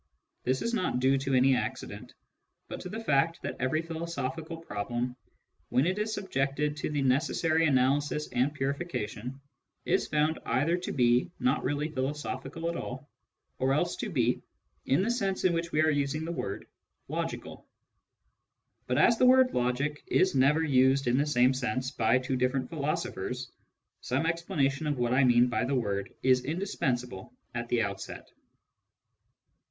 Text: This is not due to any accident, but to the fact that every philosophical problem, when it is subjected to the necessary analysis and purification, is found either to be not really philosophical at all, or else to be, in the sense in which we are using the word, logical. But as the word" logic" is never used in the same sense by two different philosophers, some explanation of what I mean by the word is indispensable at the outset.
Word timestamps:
This 0.43 0.63
is 0.63 0.73
not 0.73 0.99
due 0.99 1.15
to 1.19 1.35
any 1.35 1.55
accident, 1.55 2.15
but 2.67 2.79
to 2.79 2.89
the 2.89 3.03
fact 3.03 3.39
that 3.43 3.55
every 3.59 3.83
philosophical 3.83 4.57
problem, 4.57 5.15
when 5.69 5.85
it 5.85 5.99
is 5.99 6.11
subjected 6.11 6.75
to 6.77 6.89
the 6.89 7.03
necessary 7.03 7.67
analysis 7.67 8.27
and 8.29 8.51
purification, 8.51 9.39
is 9.85 10.07
found 10.07 10.39
either 10.43 10.75
to 10.77 10.91
be 10.91 11.29
not 11.39 11.63
really 11.63 11.87
philosophical 11.87 12.67
at 12.67 12.75
all, 12.75 13.07
or 13.59 13.73
else 13.73 13.95
to 13.97 14.09
be, 14.09 14.41
in 14.87 15.03
the 15.03 15.11
sense 15.11 15.43
in 15.43 15.53
which 15.53 15.71
we 15.71 15.81
are 15.81 15.91
using 15.91 16.25
the 16.25 16.31
word, 16.31 16.65
logical. 17.07 17.67
But 18.87 18.97
as 18.97 19.19
the 19.19 19.27
word" 19.27 19.53
logic" 19.53 20.01
is 20.07 20.33
never 20.33 20.63
used 20.63 21.05
in 21.05 21.19
the 21.19 21.27
same 21.27 21.53
sense 21.53 21.91
by 21.91 22.17
two 22.17 22.37
different 22.37 22.69
philosophers, 22.69 23.51
some 24.01 24.25
explanation 24.25 24.87
of 24.87 24.97
what 24.97 25.13
I 25.13 25.23
mean 25.25 25.45
by 25.45 25.63
the 25.63 25.75
word 25.75 26.11
is 26.23 26.43
indispensable 26.43 27.35
at 27.53 27.69
the 27.69 27.83
outset. 27.83 28.31